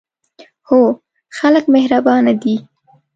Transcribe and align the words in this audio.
هو، 0.71 0.81
خلک 1.37 1.65
مهربانه 1.75 2.33
دي 2.41 2.55